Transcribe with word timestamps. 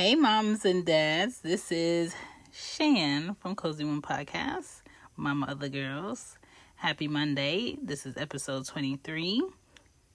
Hey, 0.00 0.14
moms 0.14 0.64
and 0.64 0.82
dads. 0.86 1.42
This 1.42 1.70
is 1.70 2.14
Shan 2.54 3.34
from 3.34 3.54
Cozy 3.54 3.84
Womb 3.84 4.00
Podcast, 4.00 4.80
Mama 5.14 5.44
of 5.50 5.60
the 5.60 5.68
Girls. 5.68 6.38
Happy 6.76 7.06
Monday. 7.06 7.76
This 7.82 8.06
is 8.06 8.16
episode 8.16 8.64
23. 8.64 9.42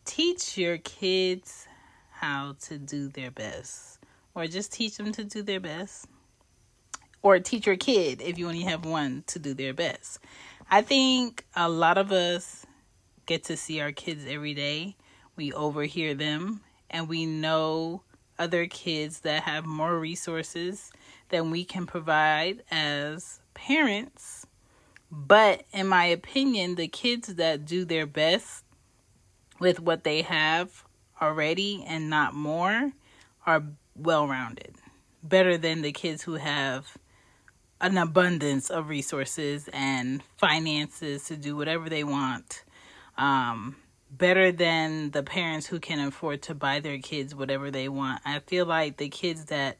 Teach 0.04 0.58
your 0.58 0.79
kids 0.79 1.68
how 2.10 2.56
to 2.62 2.79
do 2.79 3.10
their 3.10 3.29
best, 3.29 3.99
or 4.34 4.48
just 4.48 4.74
teach 4.74 4.98
them 4.98 5.12
to 5.12 5.24
do 5.24 5.44
their 5.44 5.60
best, 5.60 6.08
or 7.22 7.38
teach 7.38 7.67
your 7.67 7.78
kid 7.78 8.24
if 8.24 8.40
you 8.40 8.47
only 8.47 8.63
have 8.63 8.86
one 8.86 9.24
to 9.28 9.38
do 9.38 9.54
their 9.54 9.76
best. 9.76 10.17
I 10.67 10.81
think 10.81 11.46
a 11.56 11.70
lot 11.70 11.99
of 11.99 12.12
us 12.12 12.65
get 13.28 13.44
to 13.44 13.56
see 13.56 13.81
our 13.81 13.92
kids 13.92 14.26
every 14.28 14.56
day. 14.56 14.96
We 15.36 15.54
overhear 15.54 16.16
them 16.16 16.62
and 16.90 17.08
we 17.08 17.27
know 17.27 18.02
other 18.38 18.67
kids 18.67 19.21
that 19.21 19.44
have 19.44 19.66
more 19.66 19.98
resources 19.98 20.91
than 21.30 21.52
we 21.52 21.63
can 21.63 21.85
provide 21.85 22.63
as 22.70 23.39
parents. 23.53 24.45
But 25.11 25.63
in 25.71 25.88
my 25.88 26.05
opinion, 26.05 26.75
the 26.75 26.88
kids 26.88 27.35
that 27.35 27.66
do 27.66 27.85
their 27.85 28.05
best 28.05 28.63
with 29.59 29.80
what 29.80 30.03
they 30.03 30.21
have 30.23 30.84
already 31.21 31.84
and 31.88 32.09
not 32.09 32.34
more 32.34 32.91
are 33.45 33.63
well 33.95 34.27
rounded. 34.27 34.75
Better 35.23 35.58
than 35.58 35.81
the 35.81 35.91
kids 35.91 36.23
who 36.23 36.33
have 36.33 36.97
an 37.81 37.97
abundance 37.97 38.70
of 38.70 38.89
resources 38.89 39.70
and 39.73 40.23
finances 40.38 41.25
to 41.25 41.36
do 41.36 41.55
whatever 41.55 41.89
they 41.89 42.03
want. 42.03 42.63
Um, 43.17 43.75
better 44.09 44.52
than 44.52 45.12
the 45.12 45.23
parents 45.23 45.68
who 45.68 45.80
can 45.80 46.00
afford 46.00 46.41
to 46.44 46.55
buy 46.55 46.80
their 46.80 47.00
kids 47.00 47.36
whatever 47.36 47.72
they 47.72 47.90
want. 47.90 48.22
I 48.26 48.40
feel 48.40 48.66
like 48.66 48.98
the 48.98 49.09
kids 49.09 49.45
that 49.45 49.78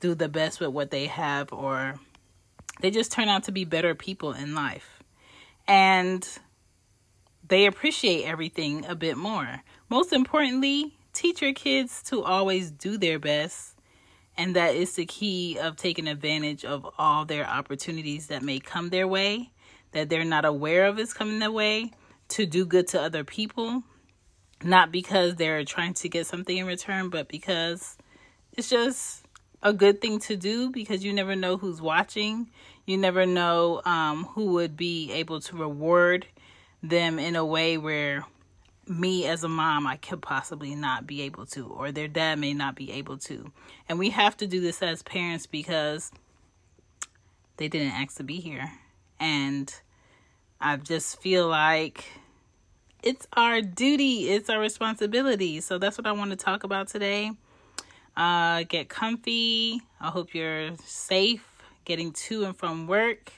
do 0.00 0.14
the 0.14 0.28
best 0.28 0.60
with 0.60 0.70
what 0.70 0.90
they 0.90 1.06
have 1.06 1.52
or 1.52 1.98
they 2.80 2.90
just 2.90 3.12
turn 3.12 3.28
out 3.28 3.44
to 3.44 3.52
be 3.52 3.64
better 3.64 3.94
people 3.94 4.32
in 4.32 4.54
life. 4.54 5.02
And 5.66 6.26
they 7.46 7.66
appreciate 7.66 8.24
everything 8.24 8.84
a 8.86 8.94
bit 8.94 9.16
more. 9.16 9.62
Most 9.88 10.12
importantly, 10.12 10.96
teach 11.12 11.40
your 11.40 11.54
kids 11.54 12.02
to 12.04 12.22
always 12.22 12.70
do 12.70 12.98
their 12.98 13.18
best. 13.18 13.74
And 14.36 14.54
that 14.56 14.74
is 14.74 14.94
the 14.94 15.06
key 15.06 15.58
of 15.58 15.76
taking 15.76 16.08
advantage 16.08 16.64
of 16.64 16.86
all 16.98 17.24
their 17.24 17.46
opportunities 17.46 18.26
that 18.26 18.42
may 18.42 18.58
come 18.58 18.90
their 18.90 19.08
way, 19.08 19.50
that 19.92 20.10
they're 20.10 20.24
not 20.24 20.44
aware 20.44 20.86
of 20.86 20.98
is 20.98 21.14
coming 21.14 21.38
their 21.38 21.50
way 21.50 21.92
to 22.28 22.46
do 22.46 22.64
good 22.64 22.88
to 22.88 23.00
other 23.00 23.24
people, 23.24 23.82
not 24.62 24.90
because 24.90 25.36
they're 25.36 25.64
trying 25.64 25.94
to 25.94 26.08
get 26.08 26.26
something 26.26 26.56
in 26.56 26.66
return, 26.66 27.08
but 27.08 27.28
because 27.28 27.96
it's 28.52 28.70
just 28.70 29.24
a 29.62 29.72
good 29.72 30.00
thing 30.00 30.18
to 30.20 30.36
do 30.36 30.70
because 30.70 31.04
you 31.04 31.12
never 31.12 31.36
know 31.36 31.56
who's 31.56 31.80
watching. 31.80 32.50
You 32.84 32.96
never 32.96 33.26
know 33.26 33.82
um, 33.84 34.24
who 34.24 34.52
would 34.52 34.76
be 34.76 35.12
able 35.12 35.40
to 35.40 35.56
reward 35.56 36.26
them 36.82 37.18
in 37.18 37.36
a 37.36 37.44
way 37.44 37.78
where 37.78 38.24
me 38.88 39.26
as 39.26 39.42
a 39.42 39.48
mom 39.48 39.86
I 39.86 39.96
could 39.96 40.22
possibly 40.22 40.74
not 40.74 41.06
be 41.06 41.22
able 41.22 41.46
to, 41.46 41.66
or 41.66 41.90
their 41.90 42.08
dad 42.08 42.38
may 42.38 42.54
not 42.54 42.76
be 42.76 42.92
able 42.92 43.18
to. 43.18 43.50
And 43.88 43.98
we 43.98 44.10
have 44.10 44.36
to 44.38 44.46
do 44.46 44.60
this 44.60 44.82
as 44.82 45.02
parents 45.02 45.46
because 45.46 46.12
they 47.56 47.68
didn't 47.68 47.92
ask 47.92 48.16
to 48.18 48.22
be 48.22 48.40
here. 48.40 48.72
And 49.18 49.74
I 50.60 50.76
just 50.76 51.20
feel 51.20 51.48
like 51.48 52.04
it's 53.02 53.26
our 53.34 53.60
duty, 53.60 54.30
it's 54.30 54.48
our 54.48 54.58
responsibility. 54.58 55.60
So 55.60 55.78
that's 55.78 55.98
what 55.98 56.06
I 56.06 56.12
want 56.12 56.30
to 56.30 56.36
talk 56.36 56.64
about 56.64 56.88
today. 56.88 57.32
Uh, 58.16 58.64
get 58.64 58.88
comfy. 58.88 59.82
I 60.00 60.08
hope 60.08 60.34
you're 60.34 60.70
safe 60.84 61.44
getting 61.84 62.12
to 62.12 62.44
and 62.44 62.56
from 62.56 62.86
work. 62.86 63.32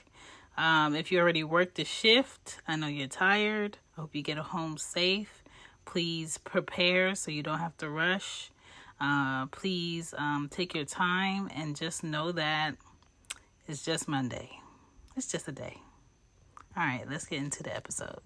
Um, 0.56 0.94
if 0.94 1.12
you 1.12 1.20
already 1.20 1.44
worked 1.44 1.78
a 1.78 1.84
shift, 1.84 2.58
I 2.66 2.76
know 2.76 2.86
you're 2.86 3.08
tired. 3.08 3.78
I 3.96 4.00
hope 4.00 4.14
you 4.14 4.22
get 4.22 4.38
home 4.38 4.78
safe. 4.78 5.42
Please 5.84 6.38
prepare 6.38 7.14
so 7.14 7.30
you 7.30 7.42
don't 7.42 7.58
have 7.58 7.76
to 7.78 7.88
rush. 7.88 8.50
Uh, 9.00 9.46
please 9.46 10.14
um, 10.18 10.48
take 10.50 10.74
your 10.74 10.84
time 10.84 11.48
and 11.54 11.76
just 11.76 12.02
know 12.02 12.32
that 12.32 12.74
it's 13.68 13.84
just 13.84 14.08
Monday. 14.08 14.50
It's 15.16 15.30
just 15.30 15.46
a 15.46 15.52
day. 15.52 15.78
All 16.78 16.84
right, 16.84 17.02
let's 17.10 17.26
get 17.26 17.40
into 17.40 17.64
the 17.64 17.74
episode. 17.74 18.20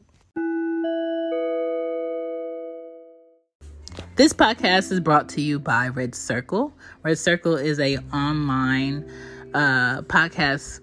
This 4.16 4.34
podcast 4.34 4.92
is 4.92 5.00
brought 5.00 5.30
to 5.30 5.40
you 5.40 5.58
by 5.58 5.88
Red 5.88 6.14
Circle. 6.14 6.74
Red 7.02 7.16
Circle 7.16 7.56
is 7.56 7.80
a 7.80 7.96
online 8.12 9.10
uh, 9.54 10.02
podcast 10.02 10.80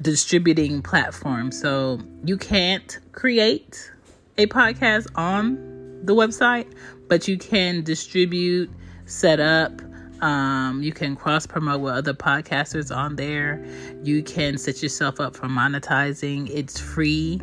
distributing 0.00 0.80
platform. 0.80 1.52
So 1.52 2.00
you 2.24 2.38
can't 2.38 2.98
create 3.12 3.92
a 4.38 4.46
podcast 4.46 5.06
on 5.14 6.00
the 6.06 6.14
website, 6.14 6.72
but 7.08 7.28
you 7.28 7.36
can 7.36 7.84
distribute, 7.84 8.70
set 9.04 9.38
up, 9.38 9.82
um, 10.22 10.82
you 10.82 10.92
can 10.92 11.16
cross 11.16 11.46
promote 11.46 11.80
with 11.80 11.92
other 11.92 12.14
podcasters 12.14 12.94
on 12.94 13.16
there. 13.16 13.64
You 14.04 14.22
can 14.22 14.56
set 14.56 14.80
yourself 14.80 15.18
up 15.18 15.34
for 15.34 15.48
monetizing. 15.48 16.48
It's 16.48 16.78
free. 16.78 17.40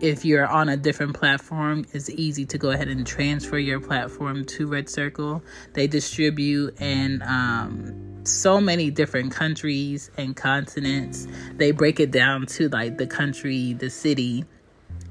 If 0.00 0.24
you're 0.24 0.46
on 0.46 0.70
a 0.70 0.78
different 0.78 1.14
platform, 1.14 1.84
it's 1.92 2.08
easy 2.08 2.46
to 2.46 2.58
go 2.58 2.70
ahead 2.70 2.88
and 2.88 3.06
transfer 3.06 3.58
your 3.58 3.80
platform 3.80 4.46
to 4.46 4.66
Red 4.66 4.88
Circle. 4.88 5.42
They 5.74 5.86
distribute 5.86 6.80
in 6.80 7.22
um, 7.22 8.24
so 8.24 8.62
many 8.62 8.90
different 8.90 9.32
countries 9.32 10.10
and 10.16 10.34
continents. 10.34 11.28
They 11.56 11.70
break 11.70 12.00
it 12.00 12.12
down 12.12 12.46
to 12.46 12.70
like 12.70 12.96
the 12.96 13.06
country, 13.06 13.74
the 13.74 13.90
city, 13.90 14.46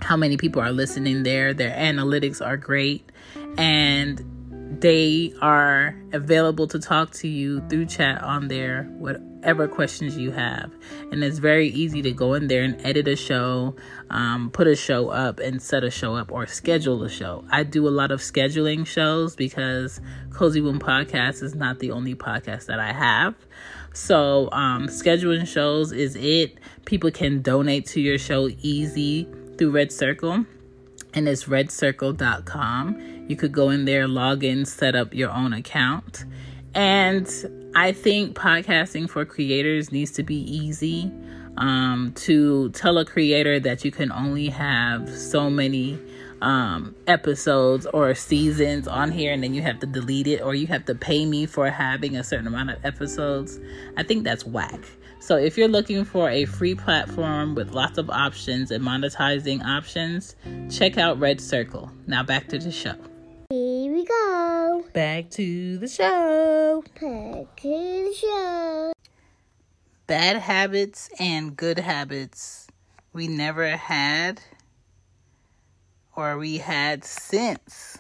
how 0.02 0.18
many 0.18 0.38
people 0.38 0.62
are 0.62 0.72
listening 0.72 1.22
there. 1.22 1.54
Their 1.54 1.72
analytics 1.72 2.44
are 2.44 2.58
great. 2.58 3.12
And 3.58 4.35
they 4.82 5.34
are 5.42 5.96
available 6.12 6.68
to 6.68 6.80
talk 6.80 7.12
to 7.12 7.28
you 7.28 7.62
through 7.70 7.86
chat 7.86 8.22
on 8.24 8.48
there, 8.48 8.84
whatever 8.98 9.68
questions 9.68 10.18
you 10.18 10.32
have. 10.32 10.72
And 11.12 11.24
it's 11.24 11.40
very 11.40 11.70
easy 11.70 12.02
to 12.02 12.12
go 12.12 12.34
in 12.34 12.48
there 12.48 12.64
and 12.64 12.80
edit 12.86 13.08
a 13.08 13.16
show, 13.16 13.76
um, 14.10 14.50
put 14.52 14.68
a 14.68 14.76
show 14.76 15.10
up, 15.10 15.40
and 15.40 15.62
set 15.62 15.84
a 15.84 15.92
show 15.92 16.16
up 16.16 16.32
or 16.32 16.48
schedule 16.48 17.04
a 17.04 17.10
show. 17.10 17.46
I 17.52 17.64
do 17.64 17.88
a 17.88 17.90
lot 17.90 18.12
of 18.12 18.22
scheduling 18.22 18.86
shows 18.86 19.36
because 19.36 20.02
Cozy 20.32 20.62
Womb 20.62 20.80
Podcast 20.80 21.44
is 21.44 21.56
not 21.56 21.80
the 21.80 21.92
only 21.92 22.16
podcast 22.16 22.66
that 22.66 22.80
I 22.80 22.92
have. 22.92 23.36
So, 23.94 24.50
um, 24.52 24.88
scheduling 24.88 25.48
shows 25.48 25.94
is 25.94 26.16
it. 26.16 26.60
People 26.86 27.12
can 27.12 27.42
donate 27.42 27.86
to 27.88 28.02
your 28.02 28.18
show 28.18 28.50
easy 28.62 29.28
through 29.58 29.72
Red 29.72 29.92
Circle 29.92 30.46
and 31.16 31.28
it's 31.28 31.46
redcircle.com. 31.46 33.26
You 33.28 33.36
could 33.36 33.52
go 33.52 33.70
in 33.70 33.86
there, 33.86 34.08
log 34.08 34.44
in, 34.44 34.66
set 34.66 34.96
up 34.96 35.14
your 35.14 35.32
own 35.32 35.54
account. 35.54 36.26
And 36.74 37.28
I 37.74 37.94
think 37.94 38.36
podcasting 38.36 39.10
for 39.10 39.26
creators 39.26 39.92
needs 39.92 40.12
to 40.12 40.24
be 40.24 40.36
easy. 40.36 41.12
Um, 41.58 42.12
to 42.16 42.70
tell 42.72 42.98
a 42.98 43.06
creator 43.06 43.62
that 43.62 43.86
you 43.86 43.92
can 43.92 44.12
only 44.12 44.50
have 44.50 45.10
so 45.10 45.50
many 45.50 45.98
um, 46.42 46.94
episodes 47.08 47.86
or 47.88 48.14
seasons 48.14 48.88
on 48.90 49.10
here 49.10 49.32
and 49.32 49.42
then 49.42 49.54
you 49.54 49.62
have 49.62 49.80
to 49.80 49.88
delete 49.88 50.28
it 50.28 50.42
or 50.42 50.54
you 50.54 50.68
have 50.68 50.86
to 50.86 50.96
pay 50.96 51.26
me 51.26 51.46
for 51.46 51.70
having 51.70 52.18
a 52.18 52.24
certain 52.26 52.48
amount 52.48 52.72
of 52.72 52.84
episodes, 52.84 53.60
I 53.96 54.04
think 54.04 54.26
that's 54.26 54.46
whack. 54.46 54.82
So 55.26 55.38
if 55.38 55.58
you're 55.58 55.68
looking 55.68 56.06
for 56.06 56.30
a 56.30 56.46
free 56.46 56.76
platform 56.76 57.56
with 57.56 57.72
lots 57.72 57.98
of 57.98 58.12
options 58.12 58.70
and 58.70 58.84
monetizing 58.84 59.66
options, 59.66 60.36
check 60.70 61.00
out 61.00 61.20
Red 61.20 61.42
Circle. 61.42 61.92
Now 62.06 62.22
back 62.22 62.48
to 62.50 62.60
the 62.60 62.72
show. 62.72 62.94
Here 63.50 63.92
we 63.92 64.06
go. 64.06 64.86
Back 64.94 65.32
to 65.32 65.80
the 65.80 65.88
show. 65.88 66.84
Back 67.02 67.56
to 67.56 67.68
the 67.72 68.16
show. 68.16 68.94
Bad 70.06 70.38
habits 70.38 71.10
and 71.18 71.58
good 71.58 71.80
habits 71.80 72.68
we 73.12 73.28
never 73.28 73.70
had 73.70 74.40
or 76.16 76.38
we 76.38 76.60
had 76.60 77.04
since. 77.04 77.98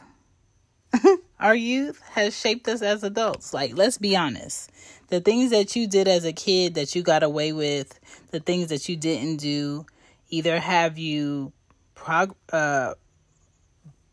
Our 1.45 1.53
youth 1.53 2.01
has 2.13 2.35
shaped 2.35 2.67
us 2.67 2.81
as 2.81 3.03
adults. 3.03 3.53
Like, 3.53 3.77
let's 3.77 3.99
be 3.99 4.15
honest 4.15 4.71
the 5.09 5.21
things 5.21 5.51
that 5.51 5.75
you 5.75 5.85
did 5.85 6.07
as 6.07 6.25
a 6.25 6.33
kid 6.33 6.73
that 6.73 6.95
you 6.95 7.03
got 7.03 7.21
away 7.21 7.53
with, 7.53 7.99
the 8.31 8.39
things 8.39 8.69
that 8.69 8.89
you 8.89 8.95
didn't 8.95 9.37
do, 9.37 9.85
either 10.29 10.59
have 10.59 10.97
you 10.97 11.53
prog- 11.93 12.35
uh, 12.51 12.95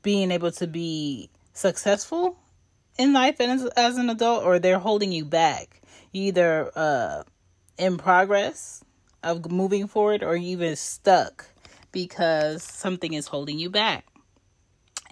being 0.03 0.31
able 0.31 0.51
to 0.51 0.67
be 0.67 1.31
successful 1.55 2.37
in 2.99 3.15
life 3.15 3.37
and 3.41 3.51
as, 3.51 3.65
as 3.79 3.97
an 3.97 4.11
adult, 4.11 4.45
or 4.45 4.59
they're 4.59 4.79
holding 4.79 5.11
you 5.11 5.25
back. 5.25 5.81
Either 6.13 6.71
uh, 6.77 7.23
in 7.79 7.97
progress 7.97 8.85
of 9.23 9.51
moving 9.51 9.87
forward, 9.87 10.23
or 10.23 10.37
even 10.37 10.77
stuck 10.77 11.47
because 11.93 12.63
something 12.63 13.15
is 13.15 13.27
holding 13.27 13.59
you 13.59 13.71
back. 13.71 14.05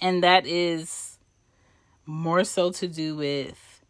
And 0.03 0.23
that 0.23 0.47
is 0.47 1.10
more 2.11 2.43
so 2.43 2.73
to 2.73 2.89
do 2.89 3.15
with 3.15 3.85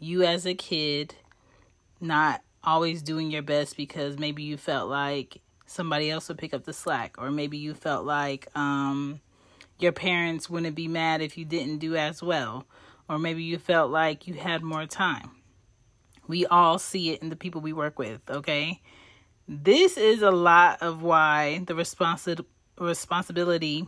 you 0.00 0.24
as 0.24 0.44
a 0.44 0.54
kid 0.54 1.14
not 2.00 2.42
always 2.64 3.00
doing 3.00 3.30
your 3.30 3.42
best 3.42 3.76
because 3.76 4.18
maybe 4.18 4.42
you 4.42 4.56
felt 4.56 4.90
like 4.90 5.40
somebody 5.66 6.10
else 6.10 6.26
would 6.26 6.36
pick 6.36 6.52
up 6.52 6.64
the 6.64 6.72
slack 6.72 7.14
or 7.16 7.30
maybe 7.30 7.56
you 7.56 7.72
felt 7.72 8.04
like 8.04 8.48
um 8.56 9.20
your 9.78 9.92
parents 9.92 10.50
wouldn't 10.50 10.74
be 10.74 10.88
mad 10.88 11.22
if 11.22 11.38
you 11.38 11.44
didn't 11.44 11.78
do 11.78 11.94
as 11.94 12.20
well 12.20 12.66
or 13.08 13.20
maybe 13.20 13.44
you 13.44 13.56
felt 13.56 13.90
like 13.90 14.26
you 14.26 14.34
had 14.34 14.62
more 14.62 14.86
time. 14.86 15.30
We 16.26 16.46
all 16.46 16.78
see 16.78 17.10
it 17.10 17.22
in 17.22 17.28
the 17.28 17.36
people 17.36 17.60
we 17.60 17.72
work 17.72 18.00
with, 18.00 18.20
okay? 18.28 18.80
This 19.46 19.96
is 19.96 20.22
a 20.22 20.30
lot 20.30 20.82
of 20.82 21.02
why 21.02 21.62
the 21.66 21.74
responsi- 21.74 22.44
responsibility 22.78 23.86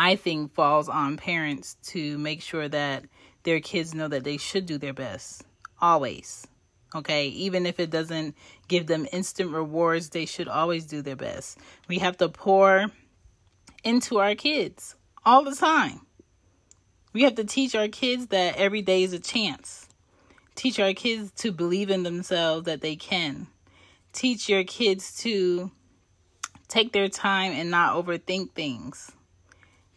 I 0.00 0.14
think 0.14 0.54
falls 0.54 0.88
on 0.88 1.16
parents 1.16 1.76
to 1.86 2.16
make 2.18 2.40
sure 2.40 2.68
that 2.68 3.04
their 3.42 3.58
kids 3.58 3.96
know 3.96 4.06
that 4.06 4.22
they 4.22 4.36
should 4.36 4.64
do 4.64 4.78
their 4.78 4.92
best 4.92 5.42
always. 5.80 6.46
Okay, 6.94 7.26
even 7.26 7.66
if 7.66 7.80
it 7.80 7.90
doesn't 7.90 8.36
give 8.68 8.86
them 8.86 9.08
instant 9.10 9.50
rewards, 9.50 10.10
they 10.10 10.24
should 10.24 10.46
always 10.46 10.86
do 10.86 11.02
their 11.02 11.16
best. 11.16 11.58
We 11.88 11.98
have 11.98 12.16
to 12.18 12.28
pour 12.28 12.92
into 13.82 14.18
our 14.18 14.36
kids 14.36 14.94
all 15.26 15.42
the 15.42 15.56
time. 15.56 16.02
We 17.12 17.24
have 17.24 17.34
to 17.34 17.44
teach 17.44 17.74
our 17.74 17.88
kids 17.88 18.28
that 18.28 18.56
every 18.56 18.82
day 18.82 19.02
is 19.02 19.12
a 19.12 19.18
chance. 19.18 19.88
Teach 20.54 20.78
our 20.78 20.94
kids 20.94 21.32
to 21.38 21.50
believe 21.50 21.90
in 21.90 22.04
themselves 22.04 22.66
that 22.66 22.82
they 22.82 22.94
can. 22.94 23.48
Teach 24.12 24.48
your 24.48 24.62
kids 24.62 25.16
to 25.22 25.72
take 26.68 26.92
their 26.92 27.08
time 27.08 27.50
and 27.50 27.68
not 27.68 27.96
overthink 27.96 28.52
things. 28.52 29.10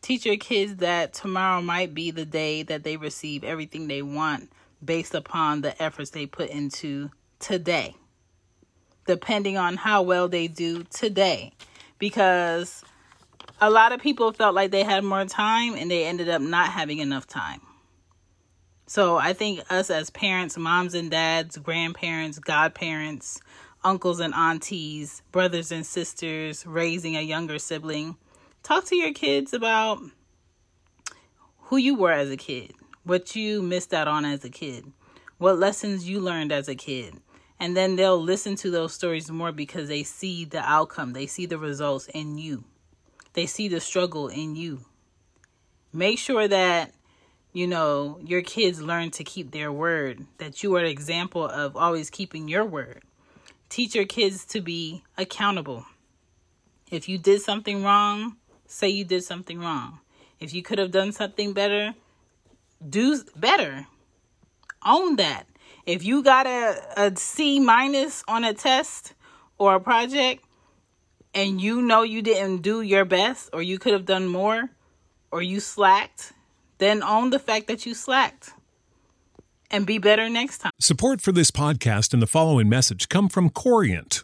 Teach 0.02 0.26
your 0.26 0.38
kids 0.38 0.78
that 0.78 1.14
tomorrow 1.14 1.62
might 1.62 1.94
be 1.94 2.10
the 2.10 2.26
day 2.26 2.64
that 2.64 2.84
they 2.84 2.98
receive 2.98 3.44
everything 3.44 3.88
they 3.88 4.02
want 4.02 4.52
based 4.84 5.14
upon 5.14 5.62
the 5.62 5.80
efforts 5.82 6.10
they 6.10 6.26
put 6.26 6.50
into 6.50 7.12
today, 7.40 7.96
depending 9.06 9.58
on 9.58 9.78
how 9.78 10.02
well 10.02 10.28
they 10.28 10.48
do 10.48 10.84
today. 10.86 11.54
Because 12.00 12.84
a 13.60 13.70
lot 13.70 13.92
of 13.92 14.02
people 14.02 14.32
felt 14.34 14.56
like 14.56 14.72
they 14.72 14.84
had 14.84 15.04
more 15.04 15.26
time 15.26 15.76
and 15.76 15.92
they 15.92 16.06
ended 16.06 16.30
up 16.30 16.42
not 16.42 16.70
having 16.70 16.98
enough 16.98 17.28
time. 17.28 17.62
So 18.88 19.18
I 19.18 19.34
think 19.34 19.62
us 19.72 19.92
as 19.92 20.10
parents, 20.10 20.58
moms 20.58 20.96
and 20.96 21.12
dads, 21.12 21.58
grandparents, 21.58 22.40
godparents, 22.40 23.40
uncles 23.84 24.20
and 24.20 24.34
aunties, 24.34 25.22
brothers 25.32 25.72
and 25.72 25.86
sisters, 25.86 26.66
raising 26.66 27.16
a 27.16 27.22
younger 27.22 27.60
sibling, 27.60 28.18
talk 28.64 28.86
to 28.86 28.96
your 28.96 29.14
kids 29.14 29.54
about 29.54 30.02
who 31.58 31.78
you 31.78 31.96
were 31.96 32.12
as 32.12 32.30
a 32.30 32.38
kid, 32.38 32.74
what 33.04 33.36
you 33.36 33.62
missed 33.62 33.94
out 33.94 34.08
on 34.08 34.26
as 34.26 34.44
a 34.44 34.50
kid, 34.50 34.92
what 35.38 35.58
lessons 35.58 36.08
you 36.08 36.20
learned 36.20 36.52
as 36.52 36.68
a 36.68 36.76
kid. 36.76 37.16
And 37.60 37.78
then 37.78 37.96
they'll 37.96 38.22
listen 38.22 38.56
to 38.58 38.72
those 38.72 38.94
stories 38.94 39.30
more 39.30 39.52
because 39.52 39.88
they 39.88 40.04
see 40.04 40.46
the 40.46 40.60
outcome, 40.60 41.14
they 41.14 41.28
see 41.28 41.46
the 41.46 41.58
results 41.58 42.08
in 42.08 42.38
you, 42.38 42.64
they 43.34 43.46
see 43.46 43.68
the 43.68 43.80
struggle 43.80 44.28
in 44.28 44.56
you. 44.56 44.86
Make 45.94 46.20
sure 46.20 46.48
that 46.48 46.94
you 47.54 47.68
know 47.68 48.20
your 48.24 48.42
kids 48.42 48.82
learn 48.82 49.12
to 49.12 49.24
keep 49.24 49.52
their 49.52 49.72
word, 49.72 50.26
that 50.38 50.64
you 50.64 50.76
are 50.76 50.80
an 50.80 50.86
example 50.86 51.46
of 51.46 51.76
always 51.76 52.10
keeping 52.10 52.48
your 52.48 52.66
word. 52.66 53.04
Teach 53.70 53.96
your 53.96 54.06
kids 54.06 54.44
to 54.46 54.62
be 54.62 55.04
accountable. 55.18 55.86
If 56.90 57.08
you 57.08 57.18
did 57.18 57.42
something 57.42 57.84
wrong, 57.84 58.38
say 58.72 58.90
you 58.90 59.04
did 59.04 59.24
something 59.24 59.60
wrong. 59.60 60.00
If 60.40 60.54
you 60.54 60.64
could 60.64 60.80
have 60.80 60.92
done 60.92 61.12
something 61.12 61.54
better, 61.54 61.94
do 62.88 63.22
better. 63.36 63.88
Own 64.86 65.18
that. 65.18 65.46
If 65.86 66.04
you 66.04 66.24
got 66.24 66.48
a, 66.48 66.82
a 66.98 67.16
C 67.16 67.60
minus 67.60 68.24
on 68.28 68.44
a 68.44 68.54
test 68.54 69.14
or 69.58 69.76
a 69.76 69.80
project 69.80 70.44
and 71.34 71.62
you 71.62 71.82
know 71.82 72.04
you 72.04 72.22
didn't 72.22 72.62
do 72.62 72.82
your 72.82 73.06
best 73.06 73.50
or 73.54 73.62
you 73.62 73.78
could 73.78 73.94
have 73.94 74.06
done 74.06 74.28
more 74.28 74.70
or 75.32 75.42
you 75.42 75.60
slacked, 75.60 76.34
then 76.78 77.04
own 77.04 77.30
the 77.30 77.40
fact 77.40 77.68
that 77.68 77.86
you 77.86 77.94
slacked 77.94 78.52
and 79.70 79.86
be 79.86 79.98
better 79.98 80.30
next 80.30 80.60
time. 80.60 80.72
Support 80.80 81.22
for 81.22 81.32
this 81.32 81.52
podcast 81.52 82.14
and 82.14 82.22
the 82.22 82.28
following 82.28 82.70
message 82.70 83.10
come 83.10 83.30
from 83.30 83.50
Corient. 83.50 84.24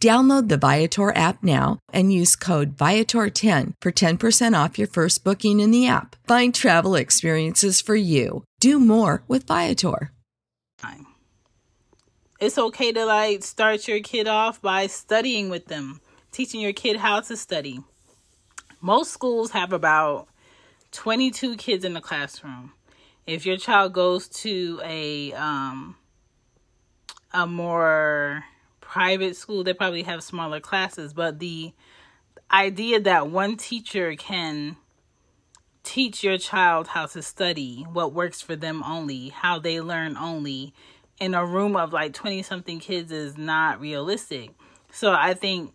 Download 0.00 0.48
the 0.48 0.56
Viator 0.56 1.14
app 1.14 1.42
now 1.42 1.78
and 1.92 2.10
use 2.10 2.34
code 2.34 2.74
Viator10 2.74 3.74
for 3.82 3.92
10% 3.92 4.64
off 4.64 4.78
your 4.78 4.88
first 4.88 5.22
booking 5.22 5.60
in 5.60 5.70
the 5.70 5.86
app. 5.86 6.16
Find 6.26 6.54
travel 6.54 6.94
experiences 6.94 7.82
for 7.82 7.96
you. 7.96 8.44
Do 8.60 8.80
more 8.80 9.22
with 9.28 9.46
Viator. 9.46 10.10
It's 12.40 12.56
okay 12.56 12.90
to 12.92 13.04
like 13.04 13.44
start 13.44 13.86
your 13.86 14.00
kid 14.00 14.26
off 14.26 14.62
by 14.62 14.86
studying 14.86 15.50
with 15.50 15.66
them, 15.66 16.00
teaching 16.32 16.62
your 16.62 16.72
kid 16.72 16.96
how 16.96 17.20
to 17.20 17.36
study. 17.36 17.80
Most 18.80 19.12
schools 19.12 19.50
have 19.50 19.74
about 19.74 20.28
22 20.92 21.58
kids 21.58 21.84
in 21.84 21.92
the 21.92 22.00
classroom. 22.00 22.72
If 23.26 23.44
your 23.44 23.58
child 23.58 23.92
goes 23.92 24.26
to 24.28 24.80
a 24.82 25.34
um 25.34 25.96
a 27.34 27.46
more 27.46 28.44
private 28.90 29.36
school, 29.36 29.62
they 29.62 29.72
probably 29.72 30.02
have 30.02 30.20
smaller 30.20 30.58
classes, 30.58 31.12
but 31.12 31.38
the 31.38 31.72
idea 32.50 32.98
that 32.98 33.28
one 33.28 33.56
teacher 33.56 34.16
can 34.16 34.76
teach 35.84 36.24
your 36.24 36.36
child 36.36 36.88
how 36.88 37.06
to 37.06 37.22
study, 37.22 37.86
what 37.92 38.12
works 38.12 38.40
for 38.42 38.56
them 38.56 38.82
only, 38.82 39.28
how 39.28 39.60
they 39.60 39.80
learn 39.80 40.16
only, 40.16 40.74
in 41.20 41.34
a 41.34 41.46
room 41.46 41.76
of 41.76 41.92
like 41.92 42.12
20 42.12 42.42
something 42.42 42.80
kids 42.80 43.12
is 43.12 43.38
not 43.38 43.80
realistic. 43.80 44.50
So 44.90 45.12
I 45.12 45.34
think 45.34 45.72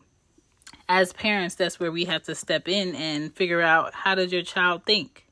as 0.89 1.13
parents, 1.13 1.55
that's 1.55 1.79
where 1.79 1.93
we 1.93 2.03
have 2.03 2.23
to 2.23 2.35
step 2.35 2.67
in 2.67 2.95
and 2.95 3.33
figure 3.33 3.61
out 3.61 3.93
how 3.93 4.15
does 4.15 4.33
your 4.33 4.43
child 4.43 4.83
think? 4.85 5.25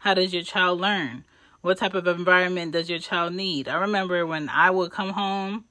How 0.00 0.12
does 0.12 0.34
your 0.34 0.42
child 0.42 0.78
learn? 0.78 1.24
What 1.62 1.78
type 1.78 1.94
of 1.94 2.06
environment 2.06 2.72
does 2.72 2.90
your 2.90 2.98
child 2.98 3.32
need? 3.32 3.66
I 3.66 3.80
remember 3.80 4.26
when 4.26 4.50
I 4.50 4.68
would 4.68 4.92
come 4.92 5.10
home, 5.10 5.64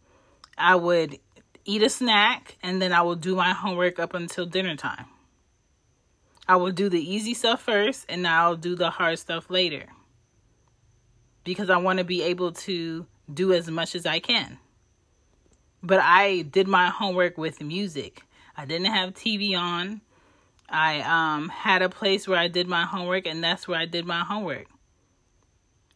I 0.59 0.75
would 0.75 1.19
eat 1.69 1.83
a 1.83 1.89
snack, 1.89 2.57
and 2.63 2.81
then 2.81 2.91
I 2.91 3.03
will 3.03 3.15
do 3.15 3.35
my 3.35 3.53
homework 3.53 3.99
up 3.99 4.15
until 4.15 4.47
dinner 4.47 4.75
time. 4.75 5.05
I 6.47 6.55
will 6.55 6.71
do 6.71 6.89
the 6.89 6.99
easy 6.99 7.35
stuff 7.35 7.61
first, 7.61 8.07
and 8.09 8.27
I'll 8.27 8.55
do 8.55 8.73
the 8.75 8.89
hard 8.89 9.19
stuff 9.19 9.51
later. 9.51 9.85
Because 11.43 11.69
I 11.69 11.77
want 11.77 11.99
to 11.99 12.03
be 12.05 12.23
able 12.23 12.53
to 12.53 13.05
do 13.31 13.53
as 13.53 13.69
much 13.69 13.93
as 13.93 14.07
I 14.07 14.17
can. 14.19 14.57
But 15.83 15.99
I 15.99 16.41
did 16.41 16.67
my 16.67 16.89
homework 16.89 17.38
with 17.38 17.61
music. 17.61 18.23
I 18.57 18.65
didn't 18.65 18.91
have 18.91 19.13
TV 19.13 19.55
on. 19.55 20.01
I 20.67 21.01
um, 21.01 21.49
had 21.49 21.83
a 21.83 21.89
place 21.89 22.27
where 22.27 22.39
I 22.39 22.47
did 22.47 22.67
my 22.67 22.85
homework, 22.85 23.27
and 23.27 23.43
that's 23.43 23.67
where 23.67 23.79
I 23.79 23.85
did 23.85 24.07
my 24.07 24.21
homework. 24.21 24.65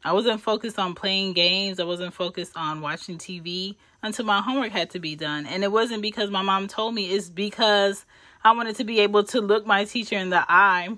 I 0.03 0.13
wasn't 0.13 0.41
focused 0.41 0.77
on 0.77 0.95
playing 0.95 1.33
games. 1.33 1.79
I 1.79 1.85
wasn't 1.85 2.13
focused 2.13 2.53
on 2.55 2.81
watching 2.81 3.17
TV 3.17 3.75
until 4.01 4.25
my 4.25 4.41
homework 4.41 4.71
had 4.71 4.89
to 4.91 4.99
be 4.99 5.15
done. 5.15 5.45
And 5.45 5.63
it 5.63 5.71
wasn't 5.71 6.01
because 6.01 6.29
my 6.29 6.41
mom 6.41 6.67
told 6.67 6.93
me, 6.93 7.11
it's 7.11 7.29
because 7.29 8.05
I 8.43 8.51
wanted 8.51 8.75
to 8.77 8.83
be 8.83 8.99
able 8.99 9.23
to 9.25 9.39
look 9.39 9.65
my 9.65 9.85
teacher 9.85 10.17
in 10.17 10.29
the 10.29 10.43
eye 10.49 10.89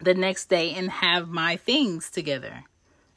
the 0.00 0.14
next 0.14 0.48
day 0.48 0.72
and 0.74 0.90
have 0.90 1.28
my 1.28 1.56
things 1.56 2.10
together 2.10 2.64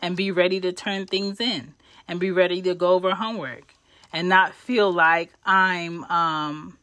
and 0.02 0.18
be 0.18 0.32
ready 0.32 0.60
to 0.62 0.72
turn 0.72 1.06
things 1.06 1.40
in 1.40 1.76
and 2.08 2.20
be 2.20 2.32
ready 2.32 2.62
to 2.64 2.74
go 2.74 2.94
over 2.94 3.14
homework 3.14 3.74
and 4.12 4.30
not 4.30 4.54
feel 4.54 4.92
like 4.92 5.32
I'm 5.46 6.04
um, 6.06 6.78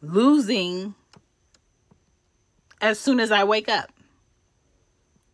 losing 0.00 0.94
as 2.80 2.98
soon 2.98 3.20
as 3.20 3.30
I 3.30 3.44
wake 3.44 3.68
up. 3.68 3.90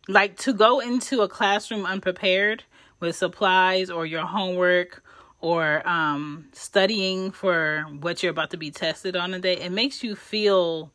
Like 0.07 0.37
to 0.39 0.53
go 0.53 0.79
into 0.79 1.21
a 1.21 1.27
classroom 1.27 1.85
unprepared 1.85 2.63
with 2.99 3.15
supplies 3.15 3.89
or 3.89 4.05
your 4.05 4.25
homework 4.25 5.03
or 5.41 5.87
um, 5.87 6.45
studying 6.53 7.31
for 7.31 7.85
what 7.99 8.23
you're 8.23 8.31
about 8.31 8.51
to 8.51 8.57
be 8.57 8.71
tested 8.71 9.15
on 9.15 9.33
a 9.33 9.39
day, 9.39 9.57
it 9.57 9.71
makes 9.71 10.03
you 10.03 10.15
feel 10.15 10.91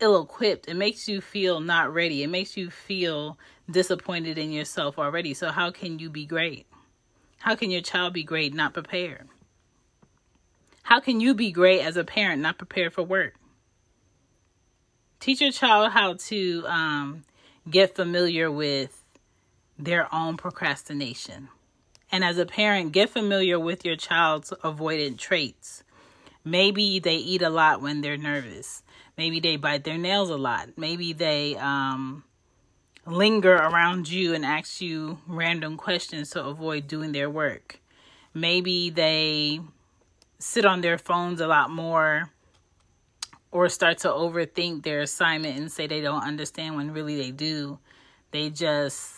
ill 0.00 0.22
equipped. 0.22 0.68
It 0.68 0.74
makes 0.74 1.08
you 1.08 1.20
feel 1.20 1.60
not 1.60 1.92
ready. 1.92 2.22
It 2.22 2.28
makes 2.28 2.56
you 2.56 2.70
feel 2.70 3.38
disappointed 3.70 4.38
in 4.38 4.52
yourself 4.52 4.98
already. 4.98 5.34
So, 5.34 5.50
how 5.50 5.70
can 5.70 5.98
you 5.98 6.10
be 6.10 6.26
great? 6.26 6.66
How 7.38 7.54
can 7.54 7.70
your 7.70 7.82
child 7.82 8.14
be 8.14 8.22
great 8.22 8.54
not 8.54 8.74
prepared? 8.74 9.28
How 10.82 11.00
can 11.00 11.20
you 11.20 11.34
be 11.34 11.50
great 11.50 11.80
as 11.80 11.96
a 11.96 12.04
parent 12.04 12.42
not 12.42 12.58
prepared 12.58 12.92
for 12.92 13.02
work? 13.02 13.34
Teach 15.20 15.40
your 15.40 15.52
child 15.52 15.92
how 15.92 16.14
to 16.14 16.64
um, 16.66 17.24
get 17.68 17.94
familiar 17.94 18.50
with 18.50 19.02
their 19.78 20.12
own 20.14 20.36
procrastination. 20.36 21.48
And 22.12 22.22
as 22.24 22.38
a 22.38 22.46
parent, 22.46 22.92
get 22.92 23.10
familiar 23.10 23.58
with 23.58 23.84
your 23.84 23.96
child's 23.96 24.50
avoidant 24.62 25.18
traits. 25.18 25.82
Maybe 26.44 26.98
they 26.98 27.16
eat 27.16 27.42
a 27.42 27.50
lot 27.50 27.80
when 27.80 28.02
they're 28.02 28.16
nervous. 28.16 28.82
Maybe 29.16 29.40
they 29.40 29.56
bite 29.56 29.84
their 29.84 29.98
nails 29.98 30.30
a 30.30 30.36
lot. 30.36 30.70
Maybe 30.76 31.12
they 31.12 31.56
um, 31.56 32.24
linger 33.06 33.54
around 33.54 34.08
you 34.08 34.34
and 34.34 34.44
ask 34.44 34.80
you 34.80 35.18
random 35.26 35.76
questions 35.76 36.30
to 36.30 36.44
avoid 36.44 36.86
doing 36.86 37.12
their 37.12 37.30
work. 37.30 37.80
Maybe 38.32 38.90
they 38.90 39.60
sit 40.38 40.64
on 40.64 40.82
their 40.82 40.98
phones 40.98 41.40
a 41.40 41.46
lot 41.46 41.70
more 41.70 42.30
or 43.54 43.68
start 43.68 43.98
to 43.98 44.08
overthink 44.08 44.82
their 44.82 45.00
assignment 45.00 45.56
and 45.56 45.70
say 45.70 45.86
they 45.86 46.00
don't 46.00 46.24
understand 46.24 46.74
when 46.74 46.92
really 46.92 47.16
they 47.16 47.30
do. 47.30 47.78
They 48.32 48.50
just 48.50 49.14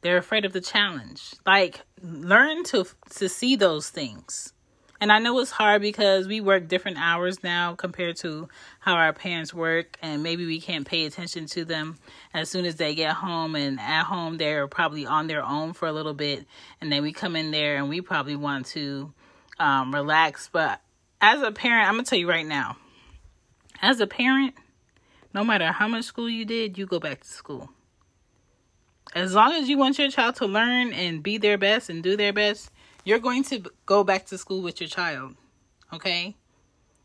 they're 0.00 0.18
afraid 0.18 0.44
of 0.44 0.52
the 0.52 0.60
challenge. 0.60 1.32
Like 1.46 1.80
learn 2.02 2.64
to 2.64 2.84
to 3.14 3.28
see 3.28 3.54
those 3.54 3.88
things. 3.88 4.52
And 5.00 5.12
I 5.12 5.18
know 5.18 5.38
it's 5.38 5.50
hard 5.50 5.82
because 5.82 6.26
we 6.26 6.40
work 6.40 6.68
different 6.68 6.96
hours 6.98 7.44
now 7.44 7.74
compared 7.74 8.16
to 8.18 8.48
how 8.80 8.94
our 8.94 9.12
parents 9.12 9.52
work, 9.52 9.98
and 10.00 10.22
maybe 10.22 10.46
we 10.46 10.58
can't 10.58 10.86
pay 10.86 11.04
attention 11.04 11.44
to 11.48 11.66
them 11.66 11.98
as 12.32 12.48
soon 12.48 12.64
as 12.64 12.76
they 12.76 12.94
get 12.94 13.12
home. 13.12 13.54
And 13.54 13.78
at 13.78 14.04
home, 14.04 14.38
they're 14.38 14.66
probably 14.66 15.04
on 15.04 15.26
their 15.26 15.44
own 15.44 15.74
for 15.74 15.86
a 15.86 15.92
little 15.92 16.14
bit, 16.14 16.46
and 16.80 16.90
then 16.90 17.02
we 17.02 17.12
come 17.12 17.36
in 17.36 17.50
there 17.50 17.76
and 17.76 17.88
we 17.88 18.00
probably 18.00 18.36
want 18.36 18.66
to 18.68 19.12
um, 19.60 19.94
relax. 19.94 20.48
But 20.50 20.80
as 21.20 21.42
a 21.42 21.52
parent, 21.52 21.86
I'm 21.86 21.94
gonna 21.94 22.04
tell 22.04 22.18
you 22.18 22.28
right 22.28 22.46
now, 22.46 22.78
as 23.82 24.00
a 24.00 24.06
parent, 24.06 24.54
no 25.34 25.44
matter 25.44 25.72
how 25.72 25.88
much 25.88 26.04
school 26.04 26.28
you 26.28 26.44
did, 26.44 26.78
you 26.78 26.86
go 26.86 26.98
back 26.98 27.20
to 27.22 27.28
school. 27.28 27.70
As 29.14 29.34
long 29.34 29.52
as 29.52 29.68
you 29.68 29.78
want 29.78 29.98
your 29.98 30.10
child 30.10 30.36
to 30.36 30.46
learn 30.46 30.92
and 30.92 31.22
be 31.22 31.38
their 31.38 31.58
best 31.58 31.88
and 31.88 32.02
do 32.02 32.16
their 32.16 32.32
best, 32.32 32.70
you're 33.04 33.18
going 33.18 33.44
to 33.44 33.62
go 33.86 34.02
back 34.04 34.26
to 34.26 34.38
school 34.38 34.62
with 34.62 34.80
your 34.80 34.88
child. 34.88 35.36
Okay? 35.92 36.36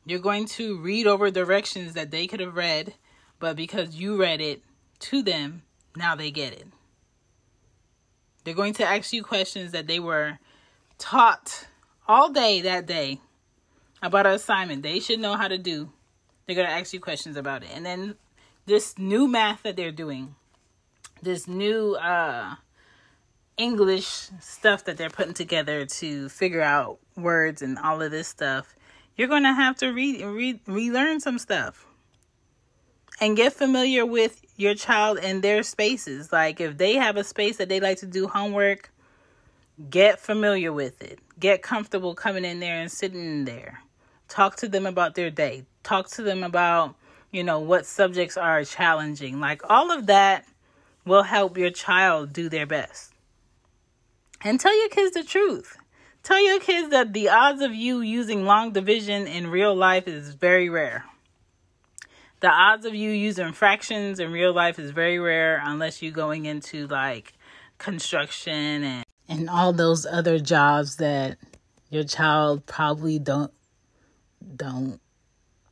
You're 0.05 0.19
going 0.19 0.45
to 0.47 0.79
read 0.79 1.07
over 1.07 1.29
directions 1.29 1.93
that 1.93 2.11
they 2.11 2.25
could 2.27 2.39
have 2.39 2.55
read, 2.55 2.95
but 3.39 3.55
because 3.55 3.95
you 3.95 4.19
read 4.19 4.41
it 4.41 4.61
to 4.99 5.21
them, 5.21 5.61
now 5.95 6.15
they 6.15 6.31
get 6.31 6.53
it. 6.53 6.67
They're 8.43 8.55
going 8.55 8.73
to 8.75 8.85
ask 8.85 9.13
you 9.13 9.23
questions 9.23 9.71
that 9.71 9.87
they 9.87 9.99
were 9.99 10.39
taught 10.97 11.67
all 12.07 12.31
day 12.31 12.61
that 12.61 12.87
day 12.87 13.19
about 14.01 14.25
an 14.25 14.33
assignment 14.33 14.81
they 14.81 14.99
should 14.99 15.19
know 15.19 15.35
how 15.35 15.47
to 15.47 15.57
do 15.57 15.91
they're 16.51 16.65
going 16.65 16.75
to 16.75 16.79
ask 16.79 16.93
you 16.93 16.99
questions 16.99 17.37
about 17.37 17.63
it. 17.63 17.69
And 17.73 17.85
then 17.85 18.15
this 18.65 18.97
new 18.97 19.25
math 19.27 19.63
that 19.63 19.77
they're 19.77 19.91
doing, 19.91 20.35
this 21.21 21.47
new 21.47 21.95
uh, 21.95 22.55
English 23.55 24.29
stuff 24.41 24.83
that 24.85 24.97
they're 24.97 25.09
putting 25.09 25.33
together 25.33 25.85
to 25.85 26.27
figure 26.27 26.61
out 26.61 26.99
words 27.15 27.61
and 27.61 27.79
all 27.79 28.01
of 28.01 28.11
this 28.11 28.27
stuff, 28.27 28.75
you're 29.15 29.29
going 29.29 29.43
to 29.43 29.53
have 29.53 29.77
to 29.77 29.89
read, 29.93 30.25
read 30.25 30.59
relearn 30.67 31.21
some 31.21 31.39
stuff 31.39 31.85
and 33.21 33.37
get 33.37 33.53
familiar 33.53 34.05
with 34.05 34.41
your 34.57 34.75
child 34.75 35.19
and 35.19 35.41
their 35.41 35.63
spaces. 35.63 36.33
Like 36.33 36.59
if 36.59 36.77
they 36.77 36.95
have 36.95 37.15
a 37.15 37.23
space 37.23 37.57
that 37.57 37.69
they 37.69 37.79
like 37.79 37.99
to 37.99 38.05
do 38.05 38.27
homework, 38.27 38.91
get 39.89 40.19
familiar 40.19 40.73
with 40.73 41.01
it. 41.01 41.19
Get 41.39 41.61
comfortable 41.61 42.13
coming 42.13 42.43
in 42.43 42.59
there 42.59 42.81
and 42.81 42.91
sitting 42.91 43.21
in 43.21 43.45
there. 43.45 43.83
Talk 44.31 44.55
to 44.57 44.67
them 44.67 44.85
about 44.85 45.15
their 45.15 45.29
day 45.29 45.65
talk 45.83 46.09
to 46.09 46.23
them 46.23 46.43
about, 46.43 46.95
you 47.31 47.43
know, 47.43 47.59
what 47.59 47.85
subjects 47.85 48.37
are 48.37 48.63
challenging. 48.63 49.39
Like 49.39 49.61
all 49.69 49.91
of 49.91 50.07
that 50.07 50.45
will 51.05 51.23
help 51.23 51.57
your 51.57 51.71
child 51.71 52.33
do 52.33 52.49
their 52.49 52.65
best. 52.65 53.13
And 54.43 54.59
tell 54.59 54.77
your 54.77 54.89
kids 54.89 55.13
the 55.13 55.23
truth. 55.23 55.77
Tell 56.23 56.43
your 56.43 56.59
kids 56.59 56.89
that 56.89 57.13
the 57.13 57.29
odds 57.29 57.61
of 57.61 57.73
you 57.73 58.01
using 58.01 58.45
long 58.45 58.71
division 58.71 59.27
in 59.27 59.47
real 59.47 59.75
life 59.75 60.07
is 60.07 60.33
very 60.33 60.69
rare. 60.69 61.05
The 62.41 62.49
odds 62.49 62.85
of 62.85 62.95
you 62.95 63.11
using 63.11 63.53
fractions 63.53 64.19
in 64.19 64.31
real 64.31 64.53
life 64.53 64.79
is 64.79 64.91
very 64.91 65.19
rare 65.19 65.61
unless 65.63 66.01
you're 66.01 66.11
going 66.11 66.45
into 66.45 66.87
like 66.87 67.33
construction 67.77 68.83
and 68.83 69.05
and 69.27 69.49
all 69.49 69.73
those 69.73 70.05
other 70.05 70.39
jobs 70.39 70.97
that 70.97 71.37
your 71.89 72.03
child 72.03 72.65
probably 72.65 73.17
don't 73.17 73.51
don't 74.55 74.99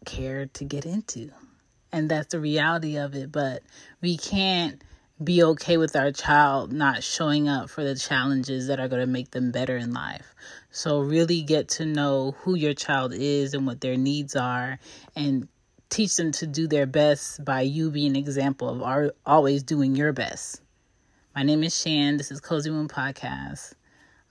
care 0.05 0.47
to 0.47 0.63
get 0.63 0.85
into. 0.85 1.31
And 1.91 2.09
that's 2.09 2.29
the 2.29 2.39
reality 2.39 2.97
of 2.97 3.15
it. 3.15 3.31
But 3.31 3.63
we 4.01 4.17
can't 4.17 4.81
be 5.21 5.43
okay 5.43 5.77
with 5.77 5.95
our 5.95 6.11
child 6.11 6.71
not 6.71 7.03
showing 7.03 7.49
up 7.49 7.69
for 7.69 7.83
the 7.83 7.95
challenges 7.95 8.67
that 8.67 8.79
are 8.79 8.87
going 8.87 9.01
to 9.01 9.07
make 9.07 9.31
them 9.31 9.51
better 9.51 9.75
in 9.75 9.93
life. 9.93 10.33
So, 10.71 10.99
really 10.99 11.41
get 11.41 11.67
to 11.69 11.85
know 11.85 12.35
who 12.39 12.55
your 12.55 12.73
child 12.73 13.13
is 13.13 13.53
and 13.53 13.65
what 13.65 13.81
their 13.81 13.97
needs 13.97 14.35
are, 14.35 14.79
and 15.15 15.47
teach 15.89 16.15
them 16.15 16.31
to 16.33 16.47
do 16.47 16.67
their 16.67 16.85
best 16.85 17.43
by 17.43 17.61
you 17.61 17.91
being 17.91 18.11
an 18.11 18.15
example 18.15 18.69
of 18.83 19.11
always 19.25 19.63
doing 19.63 19.95
your 19.95 20.13
best. 20.13 20.61
My 21.35 21.43
name 21.43 21.63
is 21.63 21.79
Shan. 21.79 22.17
This 22.17 22.31
is 22.31 22.39
Cozy 22.39 22.69
Womb 22.69 22.87
Podcast. 22.87 23.73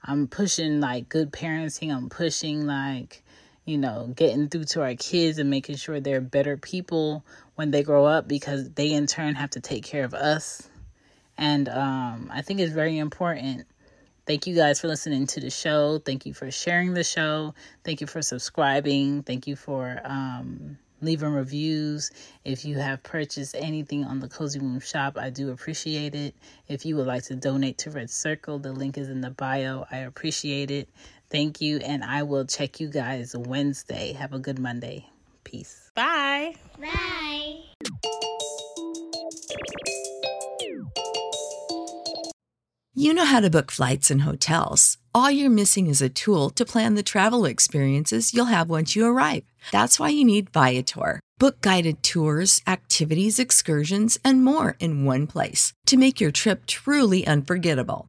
I'm 0.02 0.26
pushing 0.28 0.80
like 0.80 1.08
good 1.08 1.32
parenting. 1.32 1.94
I'm 1.94 2.08
pushing 2.08 2.66
like 2.66 3.22
you 3.68 3.76
know, 3.76 4.10
getting 4.16 4.48
through 4.48 4.64
to 4.64 4.82
our 4.82 4.94
kids 4.94 5.38
and 5.38 5.50
making 5.50 5.76
sure 5.76 6.00
they're 6.00 6.22
better 6.22 6.56
people 6.56 7.22
when 7.54 7.70
they 7.70 7.82
grow 7.82 8.06
up 8.06 8.26
because 8.26 8.70
they 8.70 8.92
in 8.92 9.06
turn 9.06 9.34
have 9.34 9.50
to 9.50 9.60
take 9.60 9.84
care 9.84 10.04
of 10.04 10.14
us. 10.14 10.66
And 11.36 11.68
um, 11.68 12.30
I 12.32 12.40
think 12.40 12.60
it's 12.60 12.72
very 12.72 12.96
important. 12.96 13.66
Thank 14.26 14.46
you 14.46 14.56
guys 14.56 14.80
for 14.80 14.88
listening 14.88 15.26
to 15.28 15.40
the 15.40 15.50
show. 15.50 15.98
Thank 15.98 16.24
you 16.24 16.32
for 16.32 16.50
sharing 16.50 16.94
the 16.94 17.04
show. 17.04 17.54
Thank 17.84 18.00
you 18.00 18.06
for 18.06 18.22
subscribing. 18.22 19.22
Thank 19.22 19.46
you 19.46 19.54
for 19.54 20.00
um, 20.02 20.78
leaving 21.02 21.32
reviews. 21.32 22.10
If 22.46 22.64
you 22.64 22.78
have 22.78 23.02
purchased 23.02 23.54
anything 23.54 24.04
on 24.04 24.20
the 24.20 24.28
Cozy 24.28 24.60
Womb 24.60 24.80
shop, 24.80 25.18
I 25.18 25.28
do 25.28 25.50
appreciate 25.50 26.14
it. 26.14 26.34
If 26.68 26.86
you 26.86 26.96
would 26.96 27.06
like 27.06 27.24
to 27.24 27.36
donate 27.36 27.76
to 27.78 27.90
Red 27.90 28.08
Circle, 28.08 28.60
the 28.60 28.72
link 28.72 28.96
is 28.96 29.10
in 29.10 29.20
the 29.20 29.30
bio. 29.30 29.86
I 29.90 29.98
appreciate 29.98 30.70
it. 30.70 30.88
Thank 31.30 31.60
you, 31.60 31.78
and 31.78 32.02
I 32.02 32.22
will 32.22 32.46
check 32.46 32.80
you 32.80 32.88
guys 32.88 33.36
Wednesday. 33.36 34.12
Have 34.12 34.32
a 34.32 34.38
good 34.38 34.58
Monday. 34.58 35.06
Peace. 35.44 35.90
Bye. 35.94 36.54
Bye. 36.80 37.56
You 42.94 43.14
know 43.14 43.26
how 43.26 43.40
to 43.40 43.50
book 43.50 43.70
flights 43.70 44.10
and 44.10 44.22
hotels. 44.22 44.98
All 45.14 45.30
you're 45.30 45.50
missing 45.50 45.86
is 45.86 46.02
a 46.02 46.08
tool 46.08 46.50
to 46.50 46.64
plan 46.64 46.94
the 46.94 47.02
travel 47.02 47.44
experiences 47.44 48.34
you'll 48.34 48.46
have 48.46 48.68
once 48.68 48.96
you 48.96 49.06
arrive. 49.06 49.44
That's 49.70 50.00
why 50.00 50.08
you 50.08 50.24
need 50.24 50.50
Viator. 50.50 51.20
Book 51.38 51.60
guided 51.60 52.02
tours, 52.02 52.60
activities, 52.66 53.38
excursions, 53.38 54.18
and 54.24 54.44
more 54.44 54.76
in 54.80 55.04
one 55.04 55.26
place 55.26 55.72
to 55.86 55.96
make 55.96 56.20
your 56.20 56.32
trip 56.32 56.66
truly 56.66 57.26
unforgettable. 57.26 58.08